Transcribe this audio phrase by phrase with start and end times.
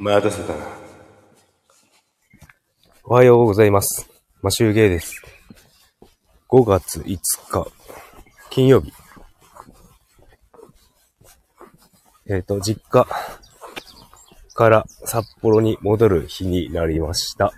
[0.00, 0.66] 待たせたな。
[3.04, 4.08] おはようございます。
[4.42, 5.22] マシューゲイです。
[6.48, 7.18] 5月5
[7.50, 7.66] 日、
[8.50, 8.92] 金曜日。
[12.26, 13.06] えっ、と、実家
[14.54, 17.52] から札幌に戻る日になりました。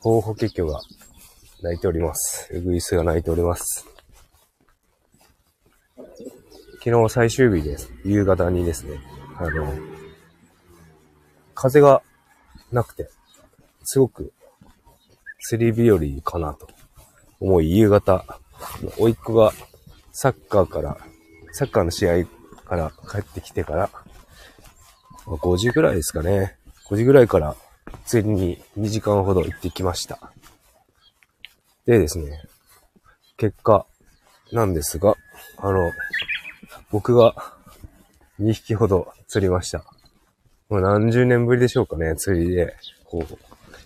[0.00, 0.80] 候補結局が
[1.62, 2.48] 泣いております。
[2.52, 3.86] ウグイスが鳴いております。
[6.84, 7.90] 昨日最終日です。
[8.04, 9.00] 夕方にですね、
[9.42, 9.74] あの、
[11.52, 12.00] 風が
[12.70, 13.10] なくて、
[13.82, 14.32] すごく
[15.40, 16.68] 釣り日和かなと
[17.40, 18.24] 思い、夕方、
[18.96, 19.52] 甥いっ子が
[20.12, 20.96] サッカーから、
[21.50, 22.24] サッカーの試合
[22.64, 23.90] から帰ってきてから、
[25.26, 26.56] 5時ぐらいですかね。
[26.86, 27.56] 5時ぐらいから
[28.04, 30.20] 釣りに2時間ほど行ってきました。
[31.84, 32.42] でですね、
[33.36, 33.86] 結果
[34.52, 35.16] なんですが、
[35.58, 35.90] あの、
[36.92, 37.56] 僕が
[38.42, 39.84] 2匹ほど釣りました。
[40.68, 43.38] もう何十年ぶりでしょうかね、釣りで、こう、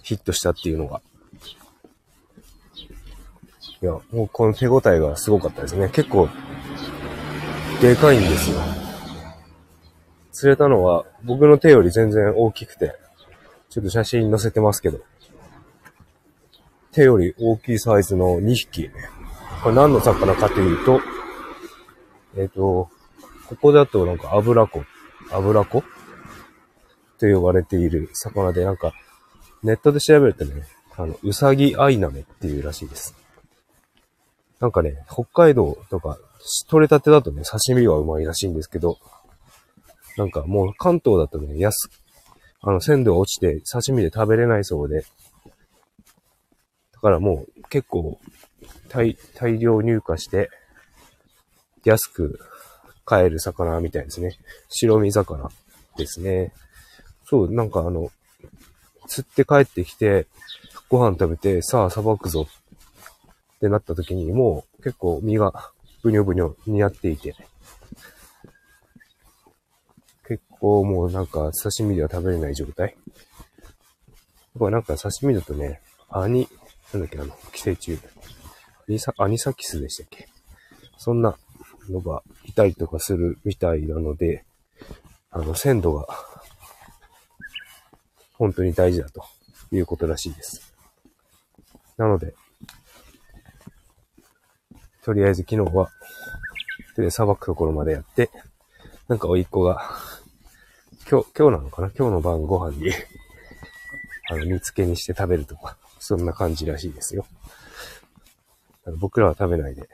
[0.03, 1.01] ヒットしたっていうのが。
[3.83, 5.89] いや、もうこの手応えがすごかったですね。
[5.91, 6.29] 結構、
[7.81, 8.59] でかいんですよ。
[10.33, 12.95] 釣れたのは、僕の手より全然大きくて、
[13.69, 15.01] ちょっと写真載せてますけど、
[16.93, 18.91] 手より大きいサイズの2匹。
[19.63, 21.01] これ何の魚かというと、
[22.37, 22.89] えっ、と、
[23.49, 24.85] ここだとなんか油子、
[25.31, 25.83] 油子？
[27.19, 28.11] と呼ばれている。
[28.13, 28.93] 魚で、なんか、
[29.63, 30.65] ネットで調べるとね、
[30.97, 33.15] あの、うさぎアイナメっていうらしいです。
[34.61, 36.19] なんかね、北海道とか、
[36.69, 38.99] 取れたてだとね、刺身はうまいらしいんですけど、
[40.19, 41.89] なんかもう関東だとね、安、
[42.61, 45.05] あの、鮮度が落ちて刺身で食べれないそうで、
[46.93, 48.19] だからもう結構
[48.89, 50.51] 大、大量入荷して、
[51.85, 52.39] 安く
[53.07, 54.37] 買える魚みたいですね。
[54.69, 55.51] 白身魚
[55.97, 56.53] ですね。
[57.25, 58.11] そう、なんかあの、
[59.07, 60.27] 釣って帰ってきて、
[60.91, 62.47] ご飯食べて、さあ、さばくぞ
[63.57, 65.73] ってなった時に、もう結構身が
[66.03, 67.35] ブニョブニョになっていて、
[70.27, 72.97] 結構もうなんか刺身では食べれない状態。
[74.55, 75.81] だからなんか刺身だとね、
[76.11, 76.49] アニ、
[76.93, 77.99] なんだっけ、あの、寄生虫。
[78.89, 80.29] アニサ、アニサキスでしたっけ？
[80.99, 81.37] そんな
[81.91, 84.45] のがいたりとかするみたいなので、
[85.31, 86.07] あの、鮮度が
[88.35, 89.25] 本当に大事だと
[89.73, 90.75] いうことらしいです。
[91.97, 92.35] なので、
[95.03, 95.91] とりあえず昨日は
[96.97, 98.31] 手でさばくところまでやって、
[99.09, 99.81] なんか甥っ子が、
[101.09, 101.91] 今日、今日なのかな？
[101.97, 102.91] 今日の晩ご飯に、
[104.29, 107.25] あの、煮付けにして食べるとか、そんな感じらしいですよ。
[108.99, 109.89] 僕らは食べないで、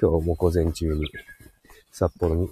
[0.00, 1.04] 今日も午前中に
[1.92, 2.50] 札幌に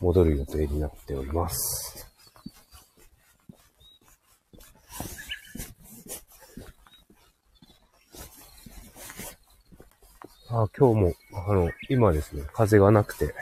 [0.00, 2.08] 戻る予定になっております。
[10.56, 11.14] あ今日も、
[11.48, 13.34] あの、今ですね、風がなくて、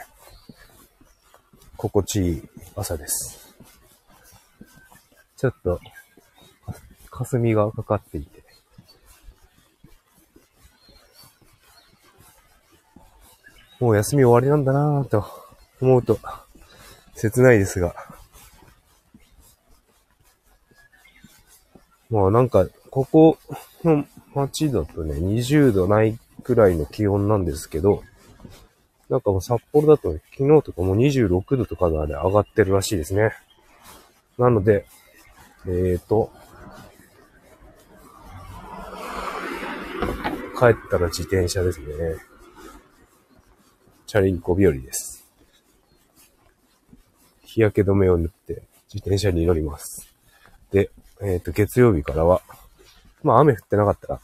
[1.77, 2.43] 心地いい
[2.75, 3.55] 朝です。
[5.37, 5.79] ちょっと、
[7.11, 8.42] 霞がかかっていて、
[13.83, 15.27] もう休み終わりなんだなぁと
[15.81, 16.17] 思うと、
[17.17, 17.97] 切ないですが。
[22.09, 23.39] まあなんか、ここ
[23.83, 24.05] の
[24.37, 28.05] 街だとね、20度ないくらいの気温なんですけど、
[29.09, 33.33] なんかもう札幌だと昨日とかもう26度とかまで上がってるらしいですね。
[34.39, 34.87] なので、
[35.67, 36.31] えーと、
[40.57, 42.32] 帰ったら自転車ですね。
[44.13, 45.25] チャリンコ日和です。
[47.47, 50.15] 日焼け止めを塗って自転車に乗ります。
[50.71, 50.91] で、
[51.23, 52.43] えっ、と、月曜日からは、
[53.23, 54.21] まあ雨降ってなかったら、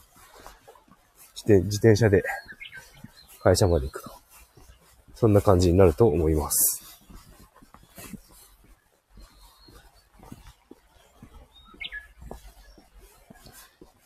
[1.33, 2.23] 自転自転車で
[3.41, 4.11] 会社まで行くと。
[5.15, 6.99] そんな感じになると思います。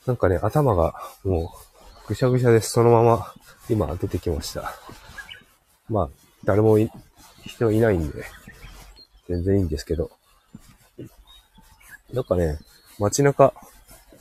[0.05, 0.93] なんかね、頭が
[1.25, 1.53] も
[2.05, 2.69] うぐしゃぐしゃです。
[2.69, 3.33] そのまま
[3.69, 4.73] 今出てきました。
[5.89, 6.09] まあ、
[6.43, 6.89] 誰もい
[7.45, 8.23] 人いないんで、
[9.27, 10.11] 全然いいんですけど。
[12.11, 12.59] なんかね、
[12.99, 13.53] 街中、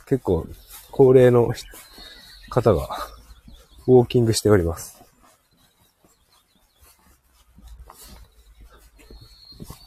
[0.07, 0.47] 結構、
[0.91, 1.53] 高齢の
[2.49, 2.89] 方が、
[3.87, 5.01] ウォーキングしております。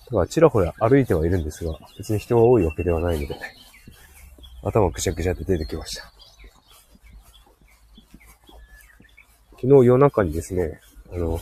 [0.07, 3.37] だから、ちらほら歩いてはいるんですが、別に人が多いわけではないので、
[4.63, 6.13] 頭くしゃくしゃって出てきました。
[9.61, 10.81] 昨日夜中にですね、
[11.13, 11.41] あの、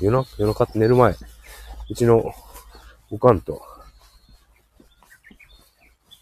[0.00, 1.14] 夜中、夜中って寝る前、
[1.90, 2.32] うちの
[3.10, 3.62] おかんと、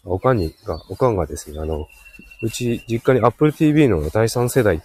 [0.05, 1.87] おかんに、が、おかんがですね、あの、
[2.41, 4.81] うち、実家に Apple TV の第3世代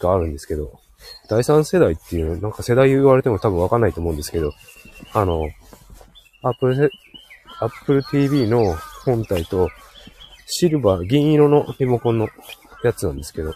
[0.00, 0.78] があるんですけど、
[1.28, 4.52] 第3世代っていう、なんか世代言われても多分わかんないと思うんですけど、
[5.12, 5.48] あの、
[6.42, 6.90] Apple、
[7.60, 9.70] Apple TV の本体と、
[10.46, 12.28] シルバー、銀色のリモコンの
[12.84, 13.54] やつなんですけど、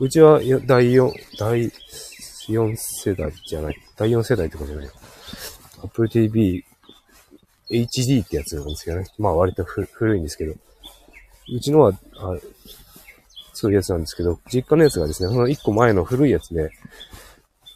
[0.00, 1.70] うちは第4、第
[2.48, 3.76] 4世代じゃない。
[3.96, 4.90] 第4世代ってことじゃない。
[5.82, 6.64] Apple TV
[7.70, 9.06] HD ってやつなんですけどね。
[9.18, 10.54] まあ割と古いんですけど。
[11.52, 12.36] うちのは、あ
[13.52, 16.70] そういうやつなんですけど、実家のやつがですね、その1個前の古いやつで、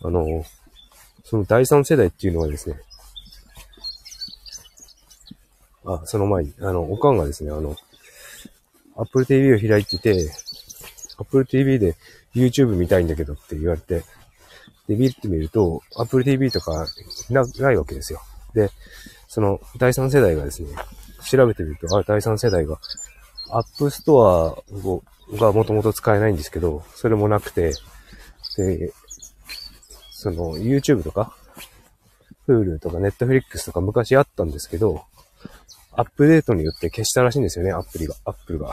[0.03, 0.45] あの、
[1.25, 2.81] その第3世代っていうのはですね、
[5.85, 7.77] あ、その前に、あの、おかんがですね、あの、
[8.97, 10.31] Apple TV を開いてて、
[11.19, 11.97] Apple TV で
[12.35, 14.05] YouTube 見たいんだけどって言われて、
[14.89, 16.87] で、見てみると、Apple TV とか
[17.31, 18.21] ないわけですよ。
[18.55, 18.71] で、
[19.29, 20.69] その第3世代がですね、
[21.31, 22.79] 調べてみると、あ、第3世代が、
[23.51, 24.63] App Store
[25.39, 27.73] がもともと使えないんですけど、それもなくて、
[28.57, 28.93] で、
[30.11, 31.37] その YouTube とか、
[32.49, 35.05] Hulu とか Netflix とか昔あったんですけど、
[35.93, 38.71] アップデートによって消したらしいんですよね、アプリが、アップルが。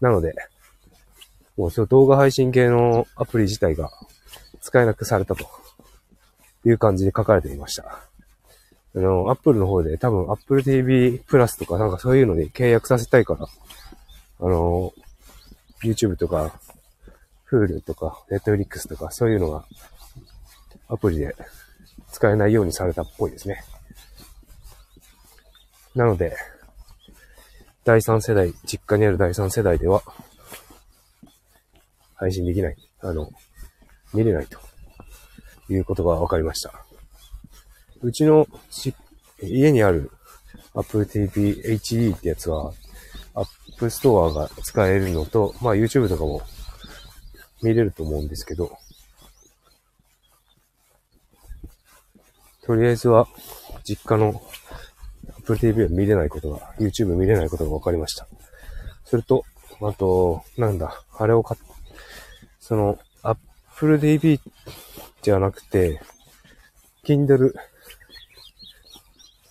[0.00, 0.34] なので、
[1.56, 3.90] もうその動画配信系のアプリ自体が
[4.64, 5.46] 使えなくされたと
[6.64, 7.84] いう感じで書かれていました。
[8.96, 13.46] あの、アップルの方で多分 Apple TV プラスとかなんかそういうのに契約させたいから、
[14.40, 14.94] あの、
[15.82, 16.58] YouTube とか、
[17.50, 19.66] Hulu とか、Netflix とかそういうのが
[20.88, 21.36] アプリで
[22.10, 23.62] 使えないようにされたっぽいですね。
[25.94, 26.34] なので、
[27.84, 30.02] 第3世代、実家にある第3世代では、
[32.14, 32.76] 配信できない。
[33.00, 33.28] あの、
[34.14, 34.58] 見れないと
[35.68, 36.72] いうことが分かりました。
[38.02, 38.46] うちの
[39.42, 40.10] 家にある
[40.74, 42.72] Apple TV HD ってやつは、
[43.34, 46.42] App Store が使えるのと、まあ YouTube とかも
[47.62, 48.76] 見れると思うんですけど、
[52.62, 53.28] とりあえずは
[53.84, 54.42] 実家の
[55.38, 58.26] Apple TV は見れないことが、YouTube 見れないことが分かりました。
[59.04, 59.44] それと、
[59.80, 61.60] あと、なんだ、あれを買っ、
[62.60, 62.98] その、
[63.74, 64.40] Apple TV
[65.20, 66.00] じゃなくて、
[67.04, 67.52] Kindle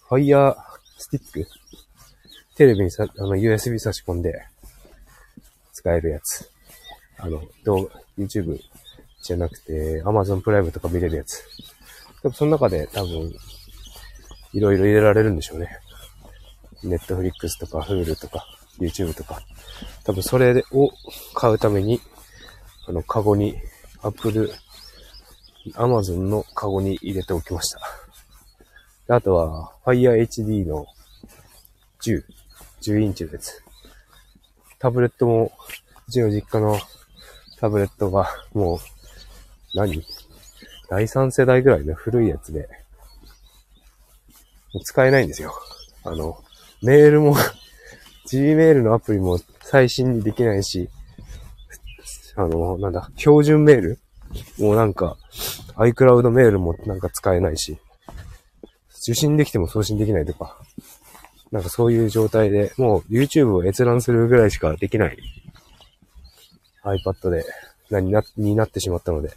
[0.09, 0.55] Fire
[0.97, 1.45] Stick
[2.55, 4.45] テレビにさ、あの、USB 差し込んで
[5.73, 6.49] 使えるやつ。
[7.17, 8.59] あの、動画、YouTube
[9.21, 11.43] じゃなくて、Amazon プライムとか見れるやつ。
[12.21, 13.33] 多分その中で多分、
[14.53, 15.79] いろいろ入れられるんでしょうね。
[16.81, 18.45] Netflix とか Hulu とか
[18.79, 19.41] YouTube とか。
[20.05, 20.91] 多分それを
[21.33, 21.99] 買うために、
[22.87, 23.57] あの、カゴに
[24.03, 24.51] Apple、
[25.75, 29.15] Amazon のカゴに入れておきました。
[29.15, 30.85] あとは、Fire HD の
[32.01, 32.23] 10、
[32.81, 33.63] 10インチのやつ。
[34.77, 35.51] タブレットも、
[36.07, 36.77] うちの実家の
[37.59, 38.79] タブレットが、もう、
[39.73, 40.05] 何？
[40.89, 42.67] 第3世代ぐらいの古いやつで、
[44.83, 45.53] 使えないんですよ。
[46.03, 46.43] あの、
[46.81, 47.35] メールも
[48.27, 50.89] Gmail のアプリも最新にできないし、
[52.35, 53.99] あの、なんだ、標準メール？
[54.57, 55.17] もうなんか、
[55.75, 57.77] iCloud メールもなんか使えないし、
[59.03, 60.57] 受信できても送信できないとか、
[61.51, 65.17] なんかそういう状態で、もう YouTube を閲覧するぐらいしかできない
[66.83, 67.45] iPad で、
[67.89, 69.31] 何な、になってしまったので、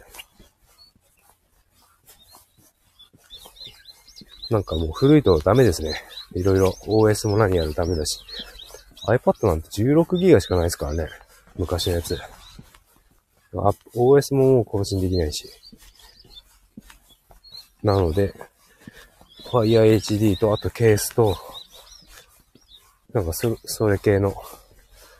[4.49, 6.01] なんかもう古いとダメですね。
[6.33, 8.19] いろいろ OS も何やるダメだし。
[9.05, 11.07] iPad なんて16ギガしかないですからね。
[11.57, 12.17] 昔のやつ。
[13.53, 15.49] OS ももう更新できないし。
[17.83, 18.33] なので、
[19.51, 21.37] Fire HD と、あとケースと、
[23.13, 24.35] なんかそ、それ系の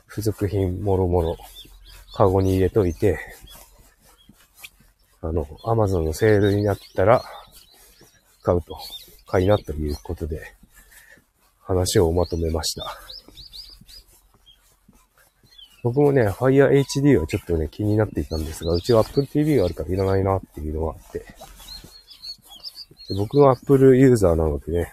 [0.10, 1.38] 付属品もろもろ、
[2.14, 3.20] カゴに入れといて、
[5.22, 7.24] あの、Amazon のセールになったら、
[8.44, 8.78] 買うと、
[9.26, 10.54] 買いなということで、
[11.62, 12.98] 話をまとめました。
[15.88, 24.92] 僕もね、Fire HD はちょっとね、気になっていたんですが、うちは Apple TV があるからいらないなっていうのがあって、で僕は Apple ユーザーなのでね、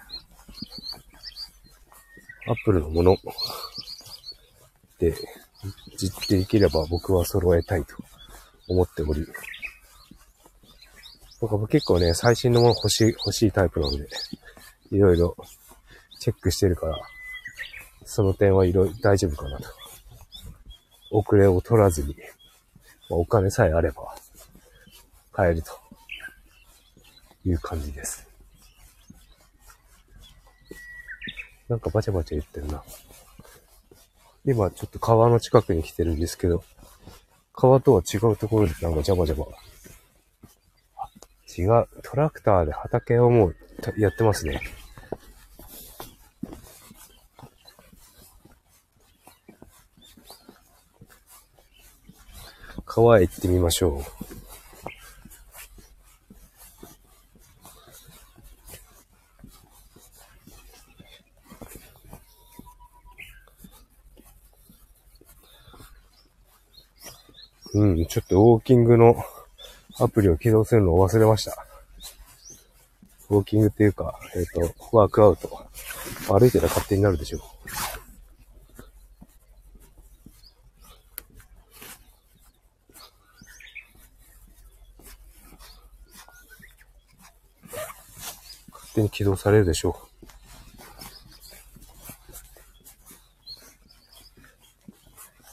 [2.46, 3.16] Apple のもの。
[5.00, 5.12] で、
[5.96, 7.96] 実できれば僕は揃えたいと
[8.68, 9.26] 思っており、
[11.40, 14.06] 僕は結構ね、最新のもの欲しい、欲しいタイプなので、
[14.92, 15.36] いろいろ
[16.20, 16.96] チェックしてるから、
[18.04, 19.83] その点はいろいろ大丈夫かなと。
[21.14, 22.16] 遅れを取らずに
[23.08, 24.16] ま、お金さえあれば、
[25.32, 25.78] 買えると
[27.46, 28.26] いう感じです。
[31.68, 32.82] なんかバチャバチャ言ってるな。
[34.44, 36.64] 今ちょっと川の近くに来てるんですけど、
[37.52, 39.46] 川とは違うところでなんかジャバジャバ。
[41.56, 41.88] 違う。
[42.02, 43.56] トラクターで畑をもう
[43.96, 44.60] やってますね。
[52.94, 54.04] 川へ行ってみましょ
[67.74, 67.78] う。
[67.80, 69.16] うん、ちょっとウォーキングの
[69.98, 71.66] アプリを起動するのを忘れました。
[73.28, 75.66] ウォーキングっていうか、えっ、ー、と、ワークアウト。
[76.28, 77.40] 歩いてたら勝手になるでしょう。
[88.94, 90.14] 手に起動されるでしょう。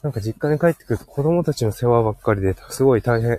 [0.04, 3.34] なんか実家に帰ってくると子供たちの世話ばっかりで、すごい大変。
[3.34, 3.38] い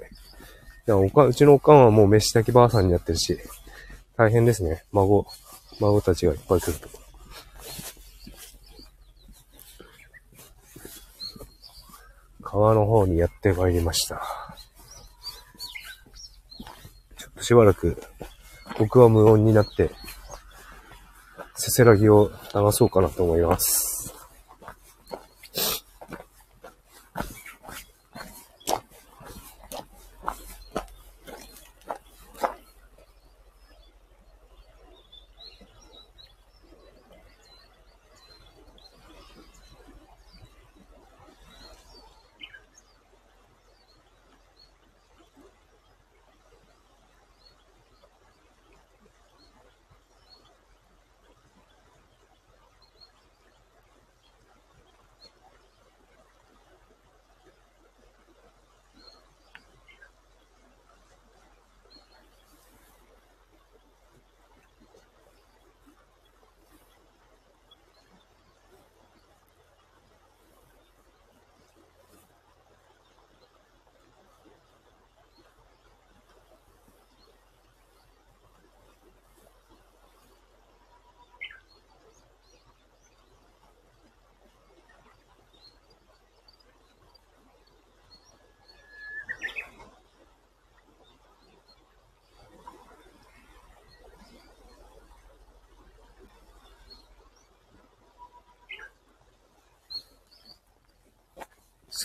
[0.86, 3.38] や、おか、うちのおかんはもう飯炊きばあさんになってるし、
[4.16, 4.84] 大変ですね。
[4.92, 5.26] 孫、
[5.80, 6.88] 孫たちがいっぱい来ると。
[12.42, 14.22] 川の方にやってまいりました。
[17.16, 18.00] ちょっとしばらく、
[18.82, 19.92] 僕は無音になって、
[21.54, 24.12] せせらぎを流そうかなと思います。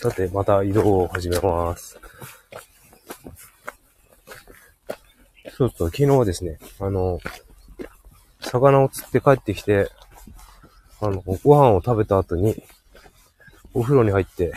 [0.00, 1.98] さて、また移動を始めます。
[5.56, 7.18] そうそう、昨日ですね、あの、
[8.38, 9.90] 魚を釣って帰ってきて、
[11.00, 12.62] あの、ご飯を食べた後に、
[13.74, 14.52] お風呂に入って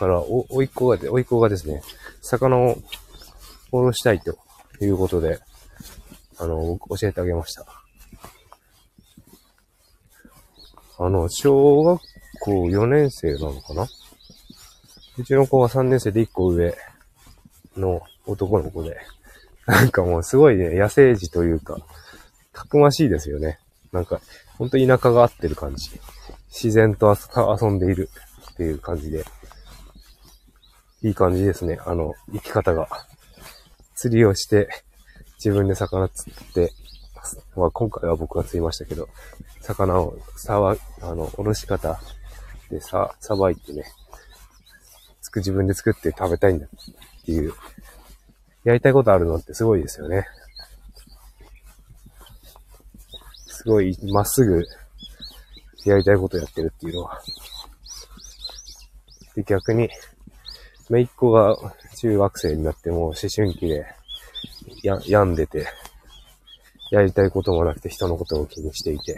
[0.00, 1.80] から、お、おいっ子が、おいっ子がですね、
[2.20, 2.76] 魚を
[3.70, 4.36] おろしたいと
[4.80, 5.38] いうことで、
[6.38, 7.64] あの、教えてあげました。
[10.98, 12.00] あの、小学
[12.40, 13.86] 校4年生なのかな
[15.18, 16.74] うちの子は3年生で1個上
[17.76, 18.96] の男の子で、
[19.66, 21.76] なんかもうすごいね、野生児というか、
[22.52, 23.58] たくましいですよね。
[23.92, 24.20] なんか、
[24.56, 25.90] ほんと田舎が合ってる感じ。
[26.48, 27.16] 自然と
[27.60, 28.08] 遊んでいる
[28.52, 29.24] っていう感じで、
[31.02, 31.78] いい感じですね。
[31.84, 32.88] あの、生き方が。
[33.94, 34.68] 釣りをして、
[35.36, 36.72] 自分で魚釣って、
[37.54, 39.08] まあ、今回は僕が釣りましたけど、
[39.60, 42.00] 魚をさわ、あの、おろし方
[42.70, 43.84] でさ、さばいてね、
[45.32, 47.52] く自分で作って食べたいんだっていう、
[48.64, 50.26] やりたいことあるのってすごいですよね。
[53.46, 54.64] すごい、まっすぐ、
[55.84, 57.20] やりたいことやってるっていうのは。
[59.34, 59.88] で、逆に、
[60.90, 61.56] めいっ子が
[61.96, 63.86] 中学生になっても思春期で、
[64.82, 65.66] や、病んでて、
[66.90, 69.16] やりたいこともなくて人のことを気にしていて、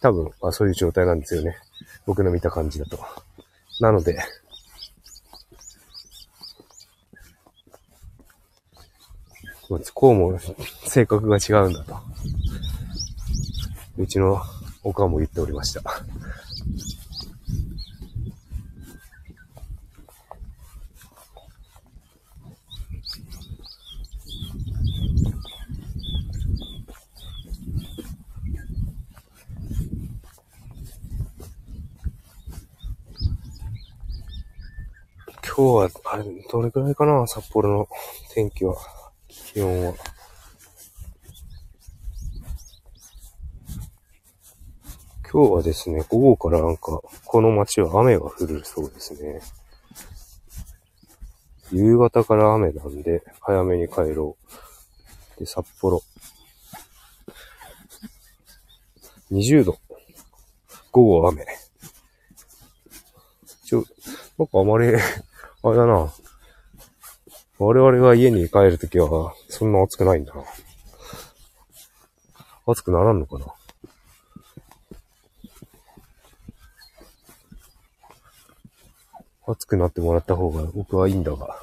[0.00, 1.56] 多分、あそういう状態なんですよね。
[2.06, 2.98] 僕の見た感じだと。
[3.82, 4.16] なので、
[9.92, 10.38] こうも
[10.84, 11.96] 性格が違うんだと。
[13.98, 14.40] うちの
[14.84, 15.82] おかんも言っておりました。
[35.54, 37.26] 今日は、あれ、どれくらいかな？
[37.26, 37.88] 札幌の
[38.32, 38.74] 天気は。
[39.28, 39.94] 気温は。
[45.30, 49.42] 今日はですね、午後からなんか、この街は雨が降るそうですね。
[51.70, 54.38] 夕方から雨なんで、早めに帰ろ
[55.36, 55.40] う。
[55.40, 56.02] で、札幌。
[59.30, 59.78] 20度。
[60.90, 61.44] 午後雨。
[63.66, 63.84] ちょ、
[64.38, 64.92] なんかあまり、
[65.64, 66.12] あれだな。
[67.58, 70.42] 我々が家に帰るときは、そんな暑くないんだな。
[72.66, 73.46] 暑くならんのかな
[79.46, 81.56] 暑くなってもらった方が僕はいいんだが。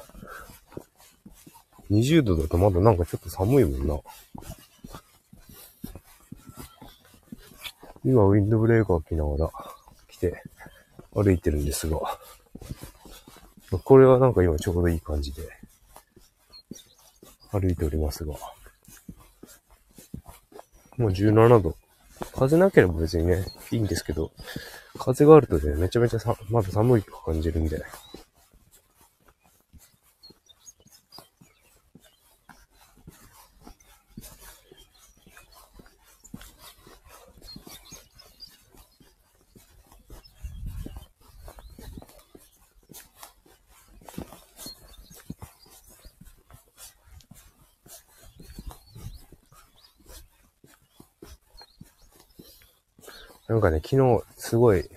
[1.90, 3.98] 20度だとまだなんかちょっと寒いもんな。
[8.04, 9.50] 今ウィンドブレーカー着ながら
[10.08, 10.42] 来て
[11.12, 12.19] 歩いてるんですが。
[13.78, 15.42] これはなんか今ちょうどいい感じで
[17.52, 18.34] 歩いておりますが。
[20.96, 21.76] もう17度。
[22.34, 24.30] 風なければ別にね、いいんですけど、
[24.98, 27.82] 風があるとね、めちゃめちゃさ、まだ寒いと感じるんで。
[53.50, 54.88] なんかね、昨日、すごい、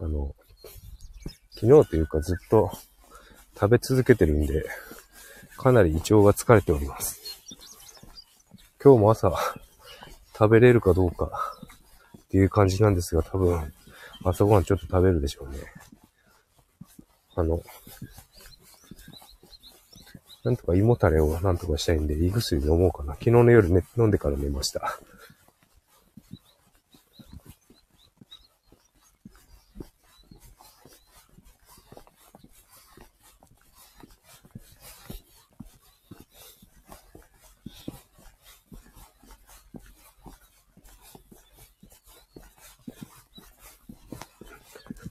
[0.00, 0.34] あの、
[1.52, 2.72] 昨日というかずっと
[3.54, 4.66] 食べ続けてるんで、
[5.56, 7.20] かなり胃腸が疲れております。
[8.82, 9.32] 今日も朝、
[10.36, 11.30] 食べれるかどうか
[12.18, 13.72] っていう感じなんですが、多分、
[14.24, 15.58] 朝ごはんちょっと食べるでしょうね。
[17.36, 17.62] あの、
[20.44, 23.14] なんとか胃もたれをなんとかしたいんで、胃薬飲もうかな。
[23.14, 25.00] 昨日の夜ね、飲んでから寝ました。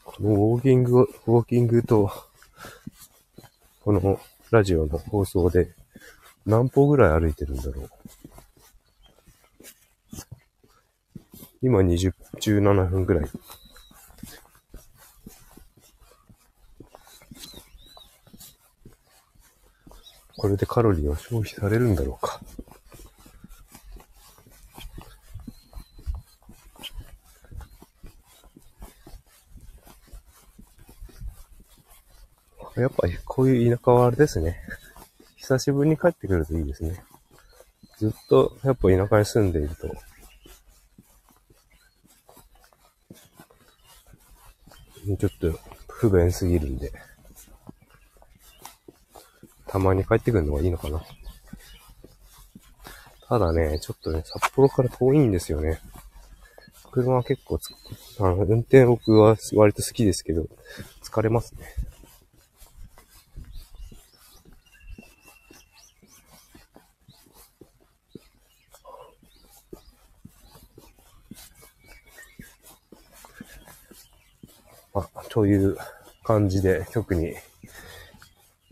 [0.04, 2.12] このウォーキング、ウォーキングと、
[3.84, 4.20] この
[4.54, 5.74] ラジオの放送で
[6.46, 7.90] 何歩ぐらい歩いてるんだろう。
[11.64, 13.30] 今20、17分ぐらい。
[20.38, 22.40] これでカロリーは消費されるんだろうか。
[32.76, 34.60] やっぱりこういう田舎はあれですね。
[35.38, 37.04] 久しぶりに帰ってくるといいですね。
[37.98, 39.88] ずっとやっぱ田舎に住んでいると、
[45.18, 46.92] ちょっと不便すぎるんで、
[49.68, 51.04] たまに帰ってくるのがいいのかな。
[53.28, 55.80] ただね、ちょっとね、札幌から遠いんですよね。
[56.92, 57.60] 車は結構
[58.20, 60.48] あの、運転僕は割と好きですけど、
[61.04, 61.66] 疲れますね。
[75.44, 75.76] という
[76.24, 77.34] 感じで、特に、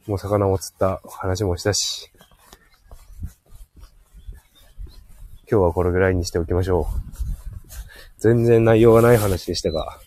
[0.07, 2.09] もう魚を釣った話もしたし、
[5.51, 7.81] 今日はこれぐらいにしておきましょう。
[8.19, 9.99] 全然内容がない話でしたが、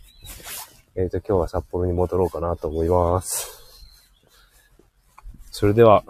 [0.96, 3.46] えっ、ー、と、今日は札幌に戻ろうかなと思います。
[5.50, 6.02] それでは、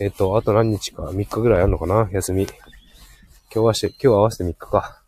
[0.00, 2.10] えっ、ー、と、あと何日か、3日ぐらいあるのかな？
[2.12, 2.42] 休み。
[2.42, 2.52] 今
[3.50, 5.00] 日はして、今日合わせて3日か。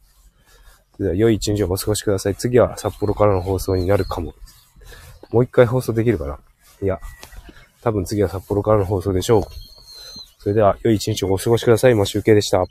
[0.99, 2.35] では、良い一日をお過ごしください。
[2.35, 4.33] 次は札幌からの放送になるかも。
[5.31, 6.39] もう一回放送できるかな？
[6.83, 7.01] いや、
[7.83, 9.43] 多分次は札幌からの放送でしょう。
[10.39, 11.93] それでは、良い一日をお過ごしください。
[11.93, 12.65] 今集計でした。